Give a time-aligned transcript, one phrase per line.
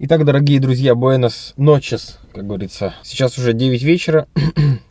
[0.00, 2.94] Итак, дорогие друзья, буэнос ночес, как говорится.
[3.02, 4.28] Сейчас уже 9 вечера.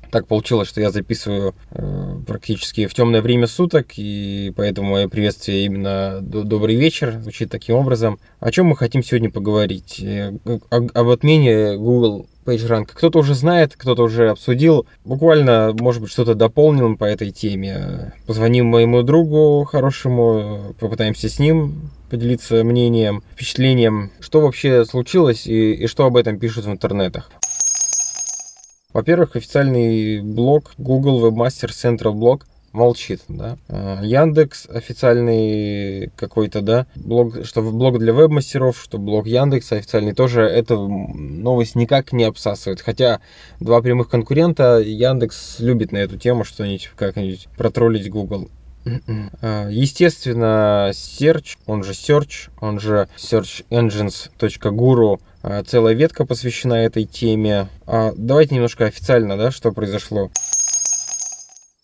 [0.10, 5.66] Так получилось, что я записываю э, практически в темное время суток, и поэтому мое приветствие
[5.66, 8.18] именно добрый вечер звучит таким образом.
[8.40, 10.00] О чем мы хотим сегодня поговорить?
[10.02, 10.32] Э,
[10.70, 12.88] об отмене Google PageRank.
[12.94, 14.88] Кто-то уже знает, кто-то уже обсудил.
[15.04, 18.14] Буквально, может быть, что-то дополним по этой теме.
[18.26, 25.88] Позвоним моему другу хорошему, попытаемся с ним поделиться мнением, впечатлением, что вообще случилось и, и
[25.88, 27.32] что об этом пишут в интернетах.
[28.94, 32.42] Во-первых, официальный блог Google Webmaster Central Blog
[32.74, 33.58] молчит, да.
[33.68, 40.42] А, Яндекс официальный какой-то, да, блог, что блог для веб-мастеров, что блог Яндекса официальный тоже
[40.44, 42.82] эту новость никак не обсасывает.
[42.82, 43.20] Хотя
[43.60, 48.50] два прямых конкурента Яндекс любит на эту тему что-нибудь как-нибудь протроллить Google.
[49.42, 57.68] А, естественно, Search, он же Search, он же searchengines.guru, а, целая ветка посвящена этой теме.
[57.86, 60.32] А, давайте немножко официально, да, что произошло.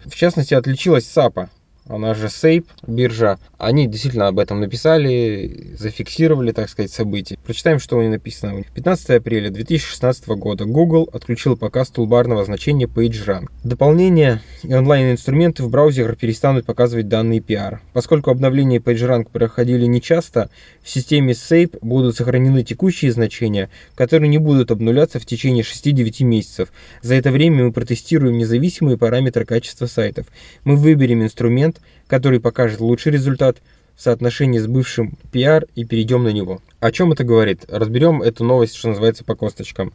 [0.05, 1.49] В частности, отличилась SAPA
[1.87, 7.37] она же Сейп, биржа, они действительно об этом написали, зафиксировали, так сказать, события.
[7.45, 8.63] Прочитаем, что у них написано.
[8.73, 13.49] 15 апреля 2016 года Google отключил показ тулбарного значения PageRank.
[13.63, 17.79] Дополнения и онлайн-инструменты в браузерах перестанут показывать данные PR.
[17.93, 20.49] Поскольку обновления PageRank проходили нечасто,
[20.81, 26.69] в системе SAP будут сохранены текущие значения, которые не будут обнуляться в течение 6-9 месяцев.
[27.01, 30.27] За это время мы протестируем независимые параметры качества сайтов.
[30.63, 33.57] Мы выберем инструмент, инструмент, который покажет лучший результат
[33.95, 36.61] в соотношении с бывшим PR и перейдем на него.
[36.79, 37.65] О чем это говорит?
[37.67, 39.93] Разберем эту новость, что называется, по косточкам.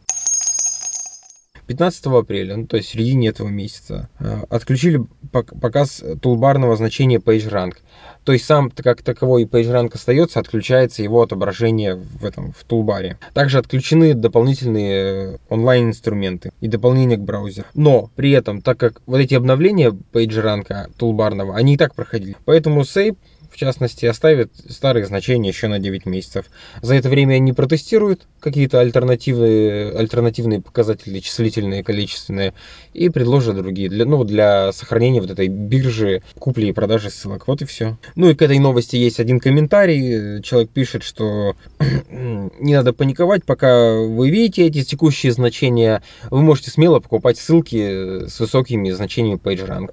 [1.69, 7.75] 15 апреля, ну, то есть в середине этого месяца, э, отключили показ тулбарного значения PageRank.
[8.23, 13.19] То есть сам как таковой PageRank остается, отключается его отображение в этом в тулбаре.
[13.35, 17.67] Также отключены дополнительные э, онлайн-инструменты и дополнения к браузеру.
[17.75, 22.35] Но при этом, так как вот эти обновления PageRank тулбарного, они и так проходили.
[22.45, 23.15] Поэтому Save
[23.49, 26.45] в частности, оставят старые значения еще на 9 месяцев.
[26.81, 32.53] За это время они протестируют какие-то альтернативные, альтернативные показатели, числительные, количественные,
[32.93, 37.47] и предложат другие для, ну, для сохранения вот этой биржи купли и продажи ссылок.
[37.47, 37.97] Вот и все.
[38.15, 40.41] Ну и к этой новости есть один комментарий.
[40.41, 41.55] Человек пишет, что
[42.09, 48.39] не надо паниковать, пока вы видите эти текущие значения, вы можете смело покупать ссылки с
[48.39, 49.89] высокими значениями PageRank.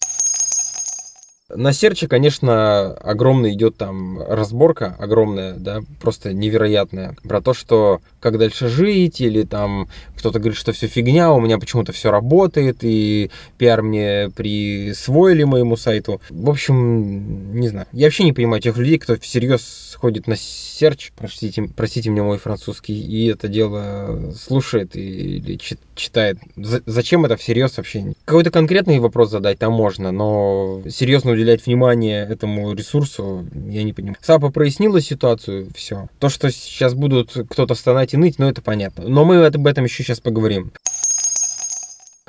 [1.49, 8.37] На серче, конечно, огромно идет там разборка, огромная, да, просто невероятная, про то, что как
[8.37, 13.31] дальше жить, или там кто-то говорит, что все фигня, у меня почему-то все работает, и
[13.59, 16.21] пиар мне присвоили моему сайту.
[16.31, 17.87] В общем, не знаю.
[17.93, 22.39] Я вообще не понимаю тех людей, кто всерьез ходит на серч, простите, простите мне мой
[22.39, 25.59] французский, и это дело слушает или
[25.95, 26.39] читает.
[26.56, 28.15] Зачем это всерьез вообще?
[28.25, 34.17] Какой-то конкретный вопрос задать там можно, но серьезно уделять внимание этому ресурсу, я не понимаю.
[34.21, 36.09] САПа прояснила ситуацию, все.
[36.19, 39.09] То, что сейчас будут кто-то стонать и ныть, ну это понятно.
[39.09, 40.73] Но мы об этом еще сейчас поговорим.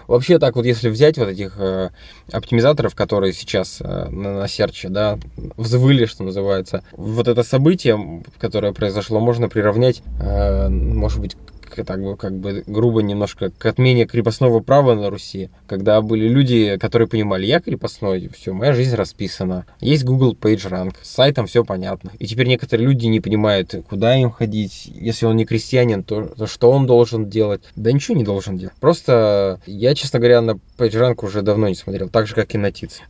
[0.08, 1.90] Вообще так вот, если взять вот этих э,
[2.32, 5.20] оптимизаторов, которые сейчас э, на, на серче, да,
[5.58, 11.36] взвыли, что называется, вот это событие, которое произошло, можно приравнять, э, может быть,
[11.76, 16.78] так бы, как бы грубо немножко к отмене крепостного права на Руси, когда были люди,
[16.78, 19.66] которые понимали, я крепостной, все, моя жизнь расписана.
[19.80, 22.12] Есть Google PageRank, с сайтом все понятно.
[22.20, 24.86] И теперь некоторые люди не понимают, куда им ходить.
[24.86, 27.62] Если он не крестьянин, то, то что он должен делать?
[27.76, 28.76] Да ничего не должен делать.
[28.80, 32.72] Просто я, честно говоря, на PageRank уже давно не смотрел, так же, как и на
[32.72, 33.02] ТИЦ.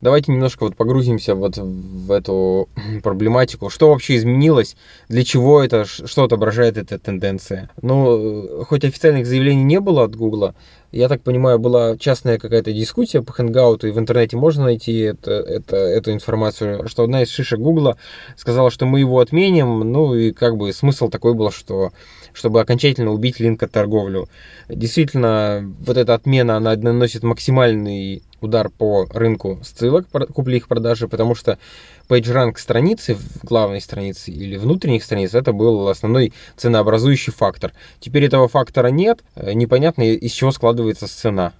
[0.00, 2.68] Давайте немножко вот погрузимся вот в эту
[3.02, 3.68] проблематику.
[3.68, 4.76] Что вообще изменилось?
[5.08, 5.84] Для чего это?
[5.86, 7.68] Что отображает эта тенденция?
[7.82, 10.54] Ну, хоть официальных заявлений не было от Гугла,
[10.92, 15.32] я так понимаю, была частная какая-то дискуссия по Hangout, и в интернете можно найти это,
[15.32, 17.98] это, эту информацию, что одна из шишек Гугла
[18.36, 21.90] сказала, что мы его отменим, ну и как бы смысл такой был, что
[22.38, 24.28] чтобы окончательно убить линкоторговлю.
[24.68, 31.34] Действительно, вот эта отмена, она наносит максимальный удар по рынку ссылок, купли их продажи, потому
[31.34, 31.58] что
[32.08, 37.72] PageRank страницы, главной страницы или внутренних страниц, это был основной ценообразующий фактор.
[37.98, 41.52] Теперь этого фактора нет, э, непонятно из чего складывается цена.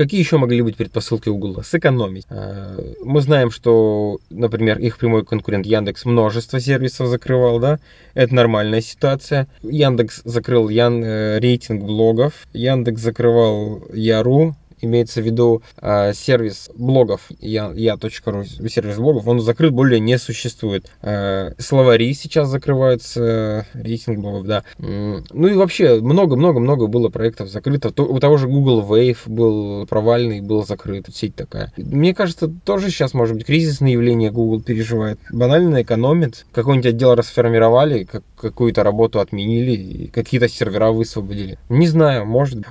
[0.00, 1.62] Какие еще могли быть предпосылки у Google?
[1.62, 2.24] Сэкономить.
[2.30, 7.78] Э, мы знаем, что, например, их прямой конкурент Яндекс множество сервисов закрывал, да?
[8.14, 9.46] Это нормальная ситуация.
[9.62, 11.04] Яндекс закрыл Ян...
[11.04, 18.96] Э, рейтинг блогов, Яндекс закрывал Яру, имеется в виду э, сервис блогов, я, я.ру, сервис
[18.96, 20.90] блогов, он закрыт, более не существует.
[21.02, 24.64] Э, словари сейчас закрываются, рейтинг блогов, да.
[24.78, 27.88] Ну и вообще много-много-много было проектов закрыто.
[28.02, 31.72] У того же Google Wave был провальный, был закрыт, сеть такая.
[31.76, 35.18] Мне кажется, тоже сейчас, может быть, кризисное явление Google переживает.
[35.32, 36.46] Банально экономит.
[36.52, 41.58] Какой-нибудь отдел расформировали, как, какую-то работу отменили, какие-то сервера высвободили.
[41.68, 42.64] Не знаю, может.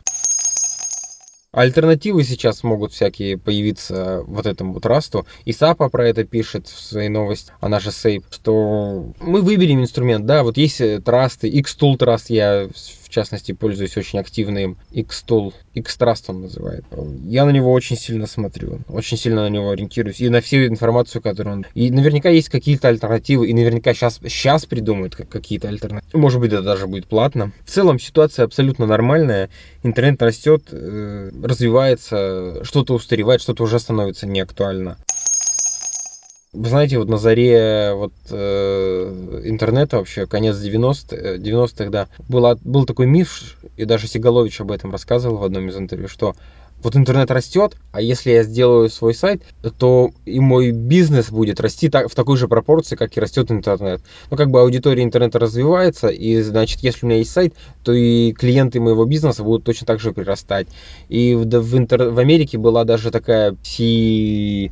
[1.52, 5.26] Альтернативы сейчас могут всякие появиться вот этому вот расту.
[5.46, 10.28] И САПа про это пишет в своей новости, она же Сейп, что мы выберем инструмент,
[10.28, 12.70] да, вот есть трасты, X-Tool Trust, я
[13.10, 15.54] в частности, пользуюсь очень активным Xtool.
[15.74, 16.86] Xtrust он называет.
[17.24, 20.22] Я на него очень сильно смотрю, очень сильно на него ориентируюсь.
[20.22, 21.66] И на всю информацию, которую он...
[21.74, 26.20] И наверняка есть какие-то альтернативы, и наверняка сейчас, сейчас придумают какие-то альтернативы.
[26.20, 27.52] Может быть, это даже будет платно.
[27.66, 29.50] В целом ситуация абсолютно нормальная.
[29.82, 34.98] Интернет растет, э, развивается, что-то устаревает, что-то уже становится неактуально.
[36.52, 42.86] Вы знаете, вот на заре вот, э, интернета вообще, конец 90-х, 90 да, была, был
[42.86, 46.36] такой миф, и даже Сигалович об этом рассказывал в одном из интервью, что
[46.82, 49.44] вот интернет растет, а если я сделаю свой сайт,
[49.78, 54.02] то и мой бизнес будет расти так, в такой же пропорции, как и растет интернет.
[54.32, 57.54] Ну, как бы аудитория интернета развивается, и, значит, если у меня есть сайт,
[57.84, 60.68] то и клиенты моего бизнеса будут точно так же прирастать.
[61.10, 62.10] И в, в, интер...
[62.10, 64.72] в Америке была даже такая пси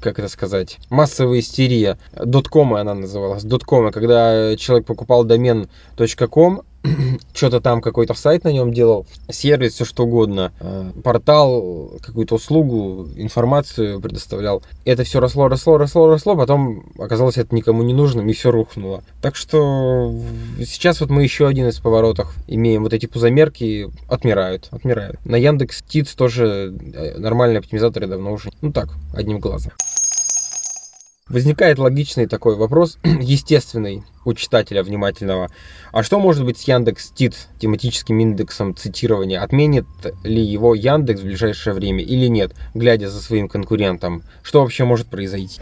[0.00, 1.98] как это сказать, массовая истерия.
[2.12, 3.44] Доткомы она называлась.
[3.44, 5.68] Доткомы, когда человек покупал домен
[6.30, 6.62] .com,
[7.34, 13.08] что-то там какой-то сайт на нем делал, сервис, все что угодно, э, портал, какую-то услугу,
[13.16, 14.62] информацию предоставлял.
[14.84, 19.02] Это все росло, росло, росло, росло, потом оказалось это никому не нужным и все рухнуло.
[19.20, 20.14] Так что
[20.58, 22.82] сейчас вот мы еще один из поворотов имеем.
[22.82, 25.24] Вот эти пузомерки отмирают, отмирают.
[25.24, 29.72] На Яндекс Тиц тоже э, нормальные оптимизаторы давно уже, ну так, одним глазом.
[31.28, 35.50] Возникает логичный такой вопрос, естественный у читателя внимательного.
[35.92, 39.40] А что может быть с Яндекс Тит, тематическим индексом цитирования?
[39.40, 39.86] Отменит
[40.24, 44.24] ли его Яндекс в ближайшее время или нет, глядя за своим конкурентом?
[44.42, 45.60] Что вообще может произойти?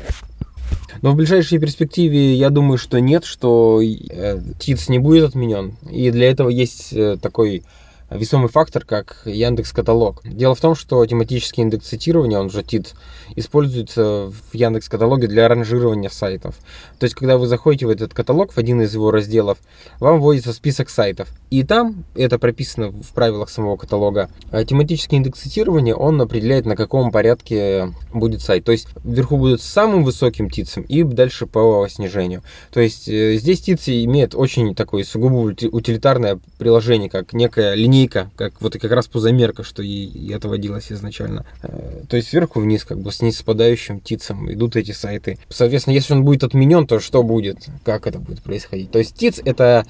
[1.03, 5.77] Но в ближайшей перспективе я думаю, что нет, что э, ТИЦ не будет отменен.
[5.91, 7.65] И для этого есть э, такой
[8.11, 10.23] весомый фактор, как Яндекс Каталог.
[10.25, 12.95] Дело в том, что тематический индекс цитирования, он же ТИТ,
[13.37, 16.57] используется в Яндекс Каталоге для ранжирования сайтов.
[16.99, 19.59] То есть, когда вы заходите в этот каталог, в один из его разделов,
[20.01, 21.29] вам вводится список сайтов.
[21.51, 26.77] И там, это прописано в правилах самого каталога, а тематический индекс цитирования, он определяет, на
[26.77, 28.65] каком порядке будет сайт.
[28.65, 32.43] То есть, вверху будет самым высоким ТИЦем и дальше по снижению.
[32.73, 38.31] То есть, э, здесь ТИЦ имеет очень такое сугубо утилитарное приложение, как некая линейка линейка,
[38.37, 41.45] как вот и как раз пузомерка, что и, и отводилось изначально.
[41.63, 45.39] Э, то есть сверху вниз, как бы с спадающим ТИЦем идут эти сайты.
[45.49, 47.67] Соответственно, если он будет отменен, то что будет?
[47.85, 48.91] Как это будет происходить?
[48.91, 49.87] То есть ТИЦ это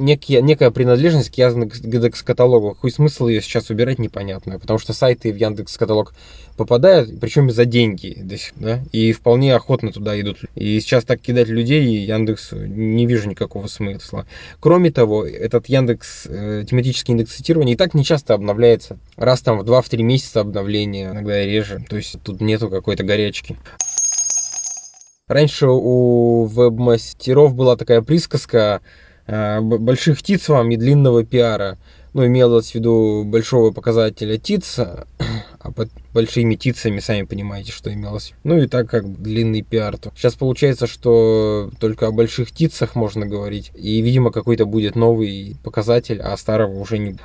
[0.00, 2.74] некие, некая принадлежность к Яндекс каталогу.
[2.74, 4.58] Какой смысл ее сейчас убирать, непонятно.
[4.58, 6.14] Потому что сайты в Яндекс каталог
[6.56, 8.22] попадают, причем за деньги,
[8.56, 10.40] да, и вполне охотно туда идут.
[10.54, 14.26] И сейчас так кидать людей Яндекс не вижу никакого смысла.
[14.58, 18.98] Кроме того, этот Яндекс э, тематический индекс цитирования и так не часто обновляется.
[19.16, 21.84] Раз там в 2-3 месяца обновления, иногда реже.
[21.88, 23.56] То есть тут нету какой-то горячки.
[25.28, 28.84] Раньше у веб-мастеров была такая присказка Э,
[29.60, 31.78] больших птиц вам и длинного пиара.
[32.12, 38.34] Ну, имелось в виду большого показателя ТИЦ, а под большими ТИЦами, сами понимаете, что имелось.
[38.42, 39.96] Ну и так как длинный пиар.
[39.96, 40.10] То.
[40.16, 43.70] Сейчас получается, что только о больших ТИЦах можно говорить.
[43.76, 47.22] И, видимо, какой-то будет новый показатель, а старого уже не будет.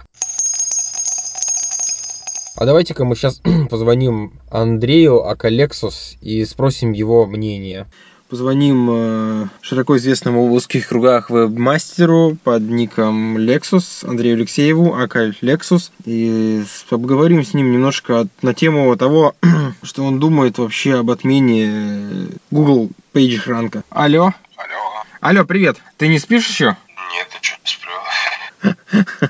[2.57, 7.87] А давайте-ка мы сейчас позвоним Андрею Акалексус и спросим его мнение.
[8.27, 15.91] Позвоним э, широко известному в узких кругах веб-мастеру под ником Lexus Андрею Алексееву, ака Lexus,
[16.05, 19.35] и поговорим с ним немножко на тему того,
[19.83, 23.83] что он думает вообще об отмене Google Page ранка.
[23.91, 24.33] Алло?
[24.55, 25.03] Алло.
[25.21, 25.77] Алло, привет.
[25.97, 26.75] Ты не спишь еще?
[27.13, 29.29] Нет, я что, не сплю.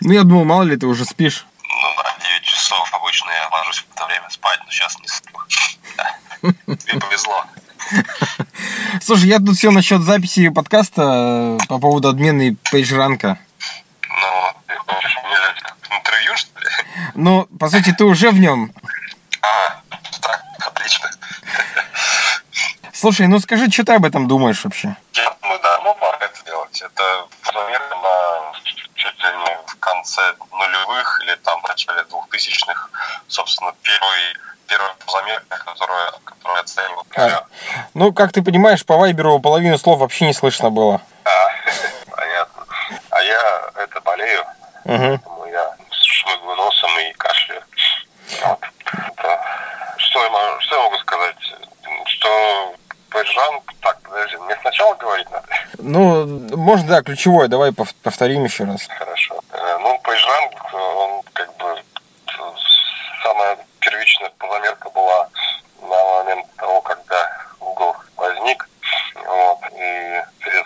[0.00, 1.44] Ну, я думал, мало ли ты уже спишь.
[1.62, 5.38] Ну да, 9 часов обычно я ложусь в это время спать, но сейчас не сплю.
[6.76, 7.44] Тебе повезло.
[9.02, 13.38] Слушай, я тут сел насчет записи подкаста э, по поводу отмены пейджранка.
[14.08, 16.68] Ну, ты хочешь мне интервью, что ли?
[17.14, 18.72] Ну, по сути, ты уже в нем.
[19.42, 19.80] А,
[20.20, 21.10] так, отлично.
[22.92, 24.96] Слушай, ну скажи, что ты об этом думаешь вообще?
[25.14, 26.82] Я думаю, да, ну пора это делать.
[26.82, 28.52] Это, наверное,
[28.94, 30.20] чуть ли не в конце
[30.52, 32.90] нулевых или там в начале двухтысячных
[33.30, 34.36] собственно, первый
[34.70, 37.06] первая замерка, которая, которая оценивал.
[37.16, 37.44] А,
[37.94, 41.00] ну, как ты понимаешь, по Вайберу половину слов вообще не слышно было.
[41.24, 41.30] А,
[42.16, 42.64] понятно.
[43.10, 44.42] А я это болею,
[44.84, 44.96] угу.
[44.98, 47.62] поэтому я шмыгаю носом и кашляю.
[48.44, 48.60] Вот.
[48.92, 49.40] Это,
[49.96, 51.36] что, я, что я могу сказать?
[52.06, 52.74] Что
[53.10, 55.46] Пэджан, так, подожди, мне сначала говорить надо?
[55.78, 58.86] Ну, можно, да, ключевое, давай повторим еще раз.
[58.88, 59.40] Хорошо.
[59.52, 61.82] Э, ну, Пэджан, он как бы
[63.22, 65.28] самая первичная поломерка была
[65.82, 68.68] на момент того, когда Google возник.
[69.14, 70.64] Вот, и через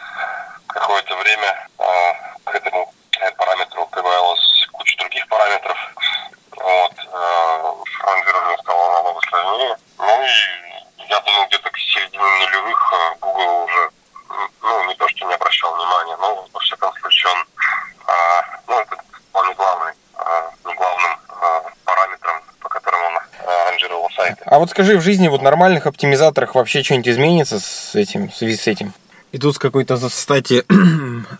[0.66, 2.92] какое-то время а, к этому
[3.36, 5.76] параметру прибавилось куча других параметров.
[6.56, 9.76] Вот, а, ранжирование стало намного сложнее.
[9.98, 13.90] Ну и я думаю, где-то к середине нулевых а, Google уже,
[14.62, 17.44] ну, не то, что не обращал внимания, но, во всяком случае, он,
[18.06, 18.96] а, ну, это
[19.30, 22.42] вполне главный, а, не главным а, параметром
[23.74, 24.42] ранжировал сайты.
[24.46, 28.56] А вот скажи, в жизни вот нормальных оптимизаторах вообще что-нибудь изменится с этим, в связи
[28.56, 28.94] с этим?
[29.30, 30.64] И тут с какой-то, кстати,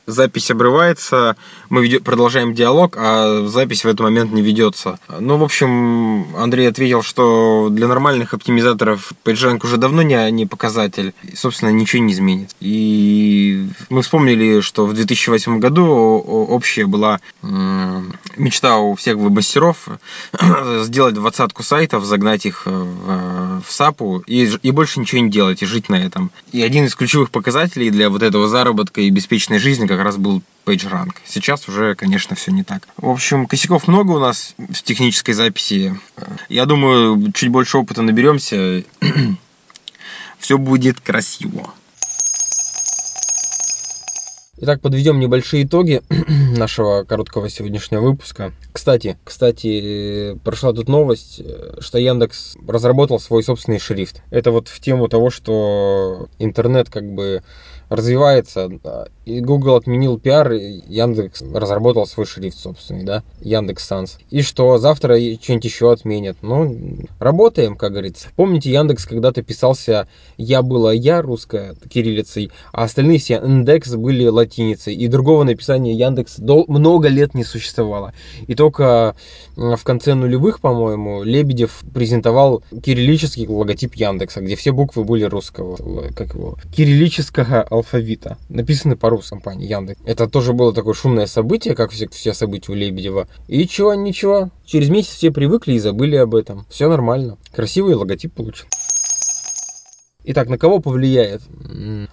[0.06, 1.37] запись обрывается,
[1.68, 4.99] мы продолжаем диалог, а запись в этот момент не ведется.
[5.08, 11.14] Ну, в общем, Андрей ответил, что для нормальных оптимизаторов PageRank уже давно не, не показатель,
[11.23, 12.50] и, собственно, ничего не изменит.
[12.61, 19.88] И мы вспомнили, что в 2008 году общая была мечта у всех веб-мастеров
[20.82, 23.34] сделать двадцатку сайтов, загнать их в,
[23.64, 26.30] в SAP и, и больше ничего не делать, и жить на этом.
[26.52, 30.42] И один из ключевых показателей для вот этого заработка и беспечной жизни как раз был
[30.66, 31.14] PageRank.
[31.26, 32.88] Сейчас уже, конечно, все не так.
[32.97, 35.99] В общем, косяков много у нас в технической записи.
[36.49, 38.85] Я думаю, чуть больше опыта наберемся.
[40.38, 41.73] все будет красиво.
[44.56, 46.00] Итак, подведем небольшие итоги
[46.56, 48.52] нашего короткого сегодняшнего выпуска.
[48.73, 51.42] Кстати, кстати, прошла тут новость,
[51.80, 54.23] что Яндекс разработал свой собственный шрифт.
[54.30, 57.42] Это вот в тему того, что интернет как бы
[57.95, 58.71] развивается,
[59.25, 64.19] и Google отменил пиар, Яндекс разработал свой шрифт собственный, да, Яндекс Санс.
[64.31, 66.37] И что, завтра что-нибудь еще отменят.
[66.43, 66.77] Ну,
[67.19, 68.29] работаем, как говорится.
[68.37, 74.95] Помните, Яндекс когда-то писался «Я была я» русская кириллицей, а остальные все индекс были латиницей.
[74.95, 78.13] И другого написания Яндекс дол- много лет не существовало.
[78.47, 79.15] И только
[79.57, 85.77] в конце нулевых, по-моему, Лебедев презентовал кириллический логотип Яндекса, где все буквы были русского,
[86.15, 87.84] как его, кириллического алфавита,
[88.49, 90.00] написаны по-русски компании Яндекс.
[90.05, 93.29] Это тоже было такое шумное событие, как все, все события у Лебедева.
[93.49, 94.50] И чего, ничего.
[94.64, 96.67] Через месяц все привыкли и забыли об этом.
[96.69, 97.38] Все нормально.
[97.53, 98.67] Красивый логотип получил.
[100.26, 101.43] Итак, на кого повлияет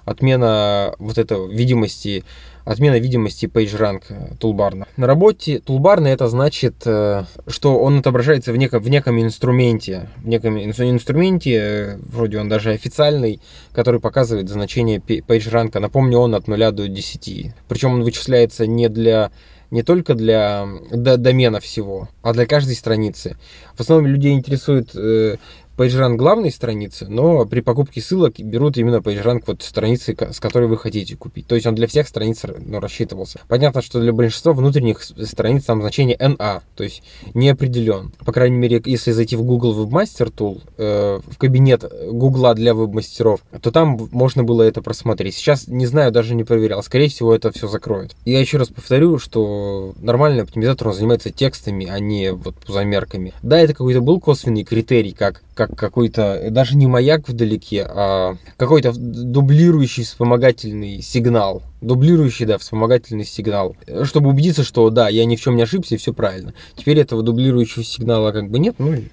[0.03, 2.25] отмена вот этой видимости
[2.65, 4.87] отмена видимости PageRank тулбарна.
[4.97, 10.27] На работе тулбарна это значит, э, что он отображается в неком, в неком инструменте, в
[10.27, 13.41] неком инструменте, э, вроде он даже официальный,
[13.73, 15.79] который показывает значение PageRank.
[15.79, 17.53] Напомню, он от 0 до 10.
[17.67, 19.31] Причем он вычисляется не для
[19.71, 23.37] не только для домена всего, а для каждой страницы.
[23.75, 25.37] В основном людей интересует э,
[25.77, 30.77] PageRank главной страницы, но при покупке ссылок берут именно PageRank вот страницы, с которой вы
[30.77, 31.47] хотите купить.
[31.47, 33.39] То есть он для всех страниц ну, рассчитывался.
[33.47, 38.11] Понятно, что для большинства внутренних страниц там значение NA, то есть не определен.
[38.25, 43.41] По крайней мере, если зайти в Google Webmaster Tool, э, в кабинет Google для веб-мастеров,
[43.61, 45.35] то там можно было это просмотреть.
[45.35, 46.83] Сейчас не знаю, даже не проверял.
[46.83, 48.15] Скорее всего, это все закроет.
[48.25, 53.33] Я еще раз повторю, что нормальный оптимизатор он занимается текстами, а не вот замерками.
[53.41, 58.93] Да, это какой-то был косвенный критерий, как как какой-то, даже не маяк вдалеке, а какой-то
[58.95, 61.61] дублирующий вспомогательный сигнал.
[61.81, 63.75] Дублирующий, да, вспомогательный сигнал.
[64.03, 66.55] Чтобы убедиться, что да, я ни в чем не ошибся и все правильно.
[66.75, 69.03] Теперь этого дублирующего сигнала как бы нет, ну и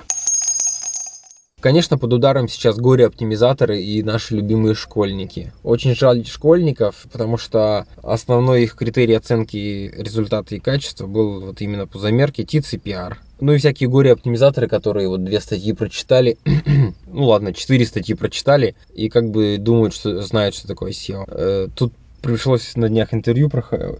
[1.60, 5.52] Конечно, под ударом сейчас горе-оптимизаторы и наши любимые школьники.
[5.64, 11.88] Очень жаль школьников, потому что основной их критерий оценки результата и качества был вот именно
[11.88, 13.18] по замерке ТИЦ и пиар.
[13.40, 16.38] Ну и всякие горе-оптимизаторы, которые вот две статьи прочитали,
[17.06, 21.24] ну ладно, четыре статьи прочитали, и как бы думают, что знают, что такое SEO.
[21.28, 23.50] Э, тут пришлось на днях интервью,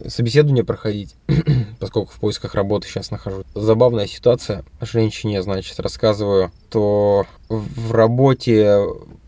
[0.07, 1.15] собеседование проходить,
[1.79, 3.45] поскольку в поисках работы сейчас нахожусь.
[3.55, 4.65] Забавная ситуация.
[4.81, 8.81] Женщине, значит, рассказываю, то в работе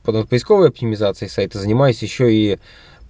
[0.02, 2.58] под поисковой оптимизацией сайта занимаюсь еще и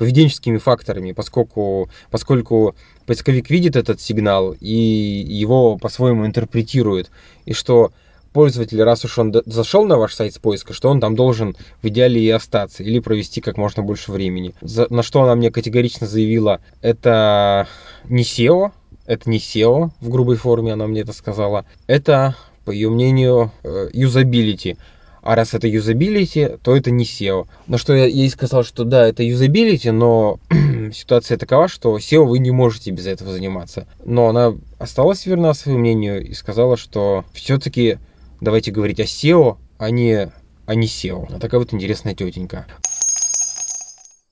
[0.00, 7.10] поведенческими факторами, поскольку, поскольку поисковик видит этот сигнал и его по-своему интерпретирует.
[7.44, 7.92] И что
[8.32, 11.88] пользователь, раз уж он зашел на ваш сайт с поиска, что он там должен в
[11.88, 14.54] идеале и остаться или провести как можно больше времени.
[14.62, 17.68] За, на что она мне категорично заявила, это
[18.08, 18.72] не SEO,
[19.04, 23.52] это не SEO, в грубой форме она мне это сказала, это по ее мнению,
[23.92, 24.78] юзабилити.
[25.22, 27.46] А раз это юзабилити, то это не SEO.
[27.66, 30.40] На что я ей сказал, что да, это юзабилити, но
[30.92, 33.86] ситуация такова, что SEO вы не можете без этого заниматься.
[34.04, 37.98] Но она осталась верна своему мнению и сказала, что все-таки
[38.40, 40.30] давайте говорить о SEO, а не,
[40.66, 41.38] а не SEO.
[41.38, 42.66] Такая вот интересная тетенька.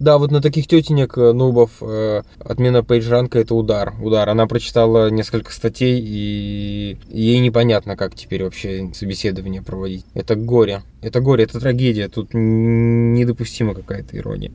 [0.00, 3.94] Да, вот на таких тетенек э, нубов э, отмена пейджранка это удар.
[4.00, 4.28] Удар.
[4.28, 10.04] Она прочитала несколько статей, и ей непонятно, как теперь вообще собеседование проводить.
[10.14, 10.82] Это горе.
[11.02, 12.08] Это горе, это трагедия.
[12.08, 14.52] Тут недопустима какая-то ирония.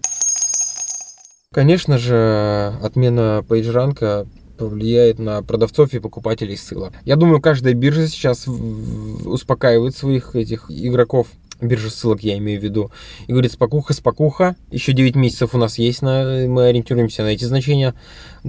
[1.51, 4.25] Конечно же, отмена пейджранка
[4.57, 6.93] повлияет на продавцов и покупателей ссылок.
[7.03, 11.27] Я думаю, каждая биржа сейчас успокаивает своих этих игроков
[11.67, 12.91] биржа ссылок я имею в виду,
[13.27, 17.45] и говорит, спокуха, спокуха, еще 9 месяцев у нас есть, на, мы ориентируемся на эти
[17.45, 17.93] значения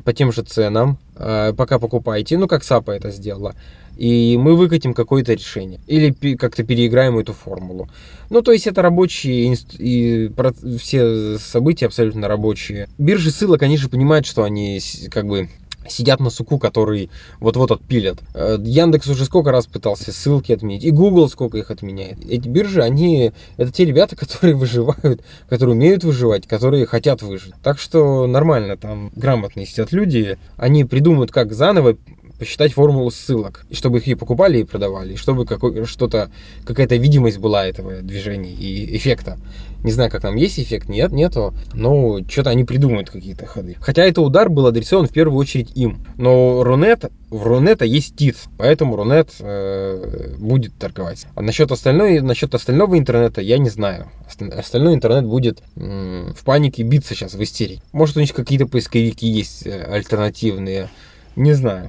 [0.04, 3.54] по тем же ценам, а, пока покупаете, ну как САПа это сделала,
[3.96, 7.88] и мы выкатим какое-то решение, или как-то переиграем эту формулу.
[8.30, 10.32] Ну, то есть это рабочие, и
[10.78, 12.88] все события абсолютно рабочие.
[12.98, 14.80] Биржи ссылок, они же понимают, что они
[15.10, 15.48] как бы
[15.88, 17.10] сидят на суку, который
[17.40, 18.18] вот-вот отпилят.
[18.34, 22.18] Э, Яндекс уже сколько раз пытался ссылки отменить, и Google сколько их отменяет.
[22.24, 27.54] Эти биржи, они, это те ребята, которые выживают, которые умеют выживать, которые хотят выжить.
[27.62, 31.96] Так что нормально, там грамотные сидят люди, они придумают, как заново
[32.38, 35.46] посчитать формулу ссылок, и чтобы их и покупали, и продавали, и чтобы
[35.86, 36.30] что-то,
[36.64, 39.38] какая-то видимость была этого движения и эффекта.
[39.84, 43.76] Не знаю, как там есть эффект, нет, нету, но что-то они придумают какие-то ходы.
[43.80, 46.06] Хотя это удар был адресован в первую очередь им.
[46.16, 51.26] Но Рунет, в Рунета есть ТИЦ, поэтому Рунет э, будет торговать.
[51.34, 54.08] А насчет, остальной, насчет остального интернета я не знаю.
[54.56, 57.82] Остальной интернет будет э, в панике биться сейчас, в истерии.
[57.92, 60.88] Может у них какие-то поисковики есть э, альтернативные,
[61.36, 61.88] не знаю.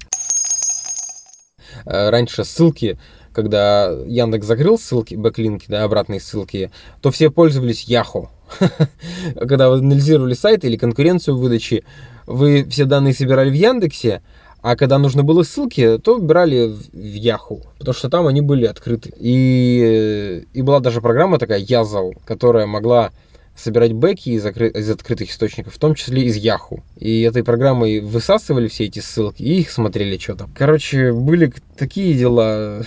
[1.85, 2.97] Э, раньше ссылки
[3.35, 8.29] когда Яндекс закрыл ссылки, бэклинки, да, обратные ссылки, то все пользовались Yahoo.
[9.35, 11.83] Когда вы анализировали сайт или конкуренцию выдачи,
[12.25, 14.21] вы все данные собирали в Яндексе,
[14.61, 19.13] а когда нужно было ссылки, то брали в Yahoo, потому что там они были открыты.
[19.17, 23.11] И, и была даже программа такая, Yazal, которая могла
[23.55, 26.81] собирать бэки из, из открытых источников, в том числе из Yahoo.
[26.97, 32.13] И этой программой высасывали все эти ссылки и их смотрели что то Короче, были такие
[32.13, 32.81] дела.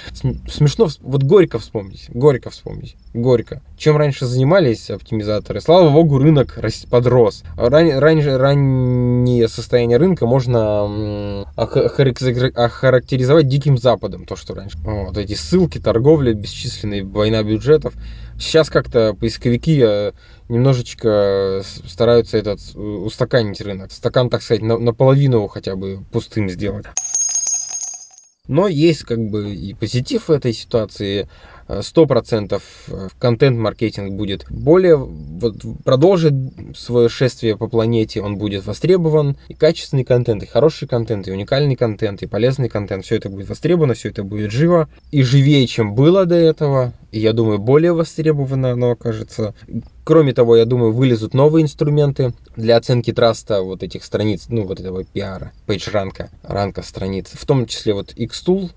[0.49, 3.63] Смешно, вот горько вспомнить, горько вспомнить, горько.
[3.77, 6.59] Чем раньше занимались оптимизаторы, слава богу, рынок
[6.91, 7.45] подрос.
[7.57, 14.79] Ран, раньше, раннее состояние рынка можно охарактеризовать диким западом, то, что раньше.
[14.83, 17.95] Вот эти ссылки, торговля бесчисленные, война бюджетов.
[18.39, 20.13] Сейчас как-то поисковики э,
[20.49, 23.93] немножечко стараются этот устаканить рынок.
[23.93, 26.87] Стакан, так сказать, наполовину хотя бы пустым сделать.
[28.47, 31.29] Но есть как бы и позитив в этой ситуации.
[31.69, 36.35] 100% э, контент-маркетинг будет более, вот, продолжит
[36.77, 41.77] свое шествие по планете, он будет востребован, и качественный контент, и хороший контент, и уникальный
[41.77, 45.95] контент, и полезный контент, все это будет востребовано, все это будет живо, и живее, чем
[45.95, 49.55] было до этого, и я думаю, более востребовано оно окажется.
[50.05, 54.81] Кроме того, я думаю, вылезут новые инструменты для оценки траста вот этих страниц, ну, вот
[54.81, 58.71] этого пиара, пейдж-ранка, ранка страниц, в том числе вот Xtool,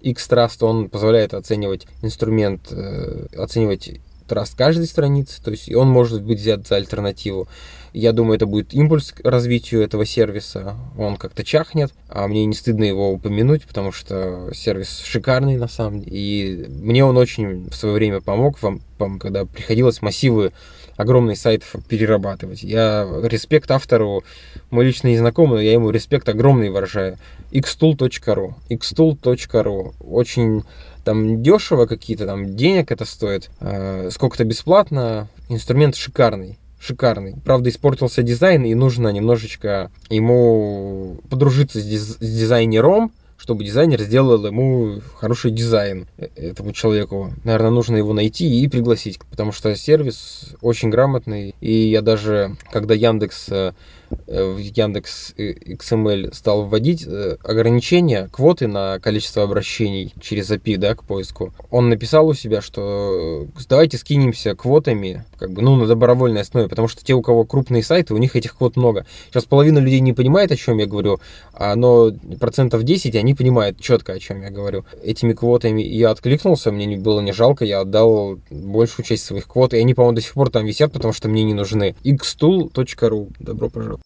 [0.00, 6.38] X-Trust, он позволяет оценивать инструмент, э, оценивать траст каждой страницы, то есть он может быть
[6.38, 7.48] взят за альтернативу.
[7.92, 10.76] Я думаю, это будет импульс к развитию этого сервиса.
[10.96, 16.00] Он как-то чахнет, а мне не стыдно его упомянуть, потому что сервис шикарный на самом
[16.00, 16.16] деле.
[16.16, 20.52] И мне он очень в свое время помог, вам, когда приходилось массивы
[21.00, 22.62] огромных сайтов перерабатывать.
[22.62, 24.22] Я респект автору,
[24.70, 27.16] мой личный знакомый, я ему респект огромный выражаю.
[27.52, 30.62] xtool.ru xtool.ru Очень
[31.04, 37.34] там дешево какие-то там денег это стоит, э, сколько-то бесплатно, инструмент шикарный шикарный.
[37.44, 44.44] Правда, испортился дизайн, и нужно немножечко ему подружиться с, диз- с дизайнером, чтобы дизайнер сделал
[44.46, 47.32] ему хороший дизайн э, этому человеку.
[47.42, 51.54] Наверное, нужно его найти и пригласить, потому что сервис очень грамотный.
[51.60, 53.72] И я даже, когда Яндекс э,
[54.26, 61.04] в Яндекс XML стал вводить э, ограничения, квоты на количество обращений через API, да, к
[61.04, 66.42] поиску, он написал у себя, что э, давайте скинемся квотами, как бы, ну, на добровольной
[66.42, 69.04] основе, потому что те, у кого крупные сайты, у них этих квот много.
[69.28, 71.20] Сейчас половина людей не понимает, о чем я говорю,
[71.52, 74.84] а, но процентов 10 они понимают четко, о чем я говорю.
[75.02, 79.78] Этими квотами я откликнулся, мне было не жалко, я отдал большую часть своих квот, и
[79.78, 81.96] они, по-моему, до сих pор там висят, потому что мне не нужны.
[82.04, 83.32] xtool.ru.
[83.38, 83.99] Добро пожаловать.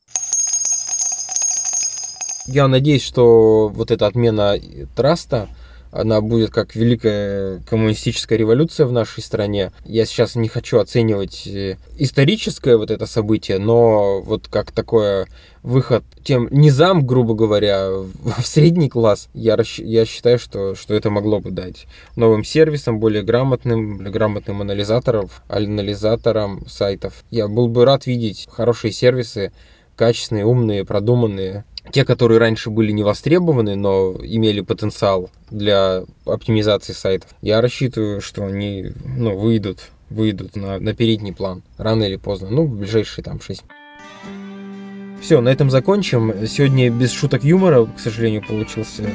[2.47, 4.59] Я надеюсь, что вот эта отмена
[4.95, 5.49] траста,
[5.95, 9.71] она будет как великая коммунистическая революция в нашей стране.
[9.85, 15.29] Я сейчас не хочу оценивать э, историческое вот это событие, но вот как такое
[15.63, 21.39] выход тем низам, грубо говоря, в средний класс, я, я считаю, что, что это могло
[21.39, 27.25] бы дать новым сервисам, более грамотным, грамотным анализаторам, анализаторам сайтов.
[27.31, 29.53] Я был бы рад видеть хорошие сервисы,
[29.97, 31.65] качественные, умные, продуманные.
[31.91, 37.31] Те, которые раньше были не востребованы, но имели потенциал для оптимизации сайтов.
[37.43, 42.49] Я рассчитываю, что они ну, выйдут, выйдут на, на передний план рано или поздно.
[42.51, 43.63] Ну, в ближайшие там 6
[45.25, 46.47] все, на этом закончим.
[46.47, 49.09] Сегодня без шуток юмора, к сожалению, получился э,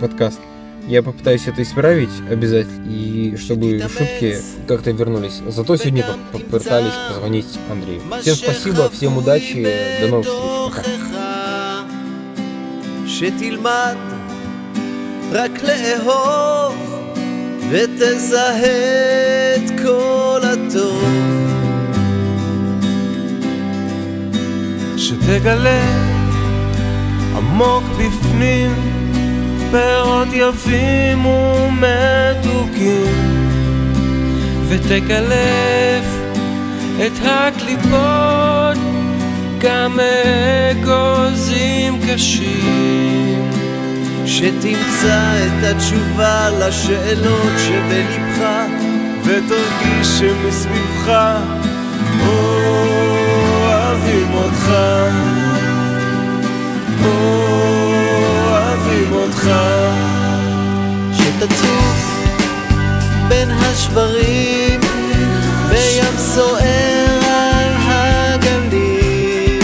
[0.00, 0.40] подкаст.
[0.87, 5.41] Я попытаюсь это исправить обязательно, и чтобы шутки как-то вернулись.
[5.47, 8.01] Зато сегодня попытались позвонить Андрею.
[8.21, 9.67] Всем спасибо, всем удачи,
[10.01, 10.99] до новых встреч.
[13.61, 13.97] Пока.
[15.31, 16.75] רק לאהוב
[17.69, 21.03] ותזהה את כל הטוב
[24.97, 25.81] שתגלה
[27.37, 28.71] עמוק בפנים
[29.72, 32.72] פירות יפים ומתוקים
[34.68, 36.04] ותקלף
[37.06, 38.78] את הקליפות
[39.58, 39.98] גם
[40.70, 43.50] אגוזים קשים.
[44.26, 48.44] שתמצא את התשובה לשאלות שבלבך
[49.24, 51.12] ותרגיש שמסביבך
[53.62, 54.72] אוהבים אותך.
[57.04, 57.41] אוהבים
[59.42, 59.56] אותך
[61.12, 62.22] שתצוף
[63.28, 64.80] בין השברים
[65.68, 69.60] בים סוער על הגלים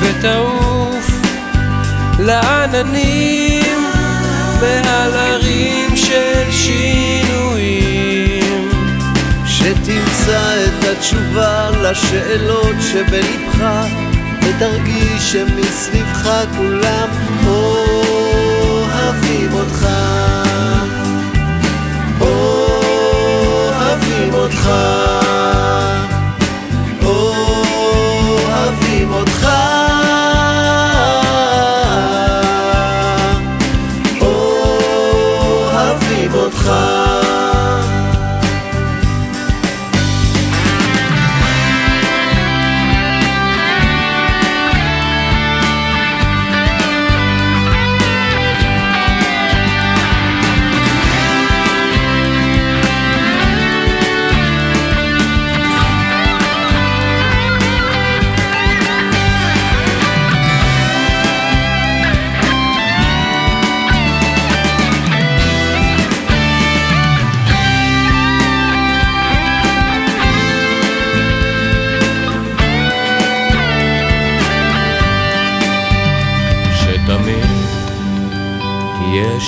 [0.00, 1.10] ותעוף
[2.18, 3.92] לעננים
[4.60, 8.02] מעל ערים של שינויים.
[9.46, 13.64] שתמצא את התשובה לשאלות שבלבך
[14.42, 17.08] ותרגיש שמסביבך כולם
[19.32, 19.88] אוהבים אותך.
[22.20, 24.70] אוהבים אותך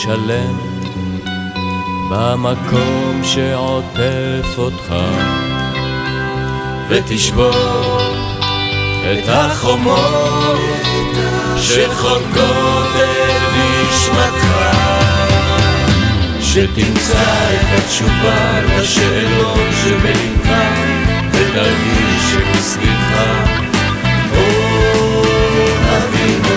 [0.05, 0.57] שלם
[2.11, 4.95] במקום שעוטף אותך.
[6.89, 8.01] ותשבור
[9.03, 10.59] את החומות
[11.57, 14.47] שחונקות את נשמתך.
[16.41, 20.79] שתמצא את התשובה לשאלות שבלבך
[21.33, 23.17] ותרגיש שמסביבך.
[24.37, 26.54] אור אבינו